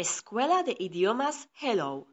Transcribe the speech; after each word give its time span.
Escuela 0.00 0.62
de 0.62 0.74
Idiomas 0.78 1.50
Hello. 1.60 2.06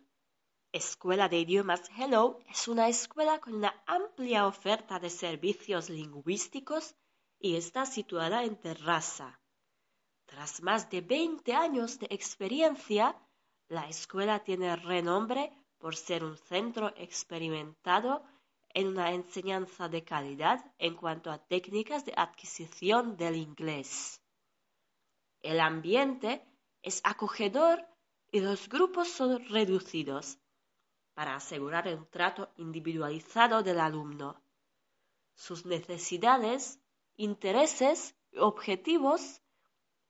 Escuela 0.73 1.29
de 1.29 1.39
Idiomas 1.39 1.89
Hello 1.97 2.41
es 2.49 2.67
una 2.67 2.89
escuela 2.89 3.39
con 3.39 3.53
una 3.53 3.81
amplia 3.85 4.45
oferta 4.45 4.99
de 4.99 5.09
servicios 5.09 5.89
lingüísticos 5.89 6.95
y 7.39 7.55
está 7.55 7.85
situada 7.85 8.43
en 8.43 8.57
Terrassa. 8.57 9.39
Tras 10.25 10.61
más 10.61 10.89
de 10.89 10.99
20 10.99 11.53
años 11.53 11.97
de 11.97 12.07
experiencia, 12.09 13.15
la 13.69 13.87
escuela 13.87 14.43
tiene 14.43 14.75
renombre 14.75 15.53
por 15.77 15.95
ser 15.95 16.25
un 16.25 16.35
centro 16.35 16.91
experimentado 16.97 18.21
en 18.73 18.87
una 18.87 19.13
enseñanza 19.13 19.87
de 19.87 20.03
calidad 20.03 20.59
en 20.77 20.93
cuanto 20.93 21.31
a 21.31 21.37
técnicas 21.37 22.03
de 22.03 22.11
adquisición 22.17 23.15
del 23.15 23.37
inglés. 23.37 24.21
El 25.41 25.61
ambiente 25.61 26.43
es 26.87 27.01
acogedor 27.03 27.85
y 28.31 28.39
los 28.39 28.69
grupos 28.69 29.09
son 29.09 29.45
reducidos 29.49 30.39
para 31.13 31.35
asegurar 31.35 31.85
un 31.93 32.09
trato 32.09 32.49
individualizado 32.55 33.61
del 33.61 33.81
alumno. 33.81 34.41
Sus 35.33 35.65
necesidades, 35.65 36.79
intereses 37.17 38.15
y 38.31 38.39
objetivos 38.39 39.41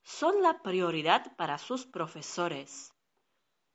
son 0.03 0.44
la 0.44 0.61
prioridad 0.61 1.36
para 1.36 1.58
sus 1.58 1.88
profesores. 1.88 2.94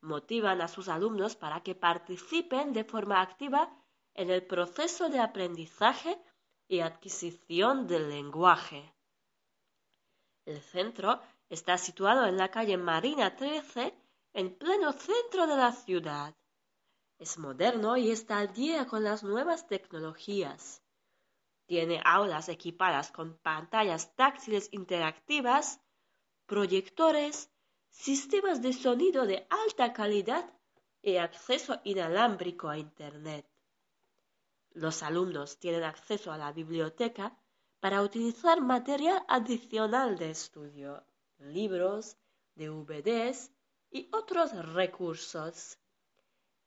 Motivan 0.00 0.60
a 0.60 0.68
sus 0.68 0.88
alumnos 0.88 1.34
para 1.34 1.60
que 1.60 1.74
participen 1.74 2.72
de 2.72 2.84
forma 2.84 3.20
activa 3.20 3.68
en 4.14 4.30
el 4.30 4.46
proceso 4.46 5.08
de 5.08 5.18
aprendizaje 5.18 6.22
y 6.68 6.78
adquisición 6.78 7.88
del 7.88 8.10
lenguaje. 8.10 8.94
El 10.44 10.60
centro 10.60 11.20
Está 11.52 11.76
situado 11.76 12.24
en 12.24 12.38
la 12.38 12.50
calle 12.50 12.78
Marina 12.78 13.36
13, 13.36 13.94
en 14.32 14.56
pleno 14.56 14.94
centro 14.94 15.46
de 15.46 15.54
la 15.54 15.72
ciudad. 15.72 16.34
Es 17.18 17.36
moderno 17.36 17.98
y 17.98 18.10
está 18.10 18.38
al 18.38 18.54
día 18.54 18.86
con 18.86 19.04
las 19.04 19.22
nuevas 19.22 19.66
tecnologías. 19.66 20.82
Tiene 21.66 22.00
aulas 22.06 22.48
equipadas 22.48 23.12
con 23.12 23.36
pantallas 23.36 24.16
táctiles 24.16 24.70
interactivas, 24.72 25.78
proyectores, 26.46 27.50
sistemas 27.90 28.62
de 28.62 28.72
sonido 28.72 29.26
de 29.26 29.46
alta 29.50 29.92
calidad 29.92 30.50
y 31.02 31.18
acceso 31.18 31.82
inalámbrico 31.84 32.70
a 32.70 32.78
Internet. 32.78 33.46
Los 34.70 35.02
alumnos 35.02 35.58
tienen 35.58 35.84
acceso 35.84 36.32
a 36.32 36.38
la 36.38 36.50
biblioteca 36.50 37.36
para 37.78 38.00
utilizar 38.00 38.62
material 38.62 39.22
adicional 39.28 40.16
de 40.16 40.30
estudio 40.30 41.04
libros, 41.42 42.16
DVDs 42.54 43.50
y 43.90 44.08
otros 44.12 44.52
recursos. 44.72 45.78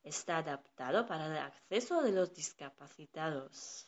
Está 0.04 0.38
adaptado 0.38 1.08
para 1.08 1.26
el 1.26 1.38
acceso 1.38 2.02
de 2.02 2.12
los 2.12 2.34
discapacitados. 2.34 3.88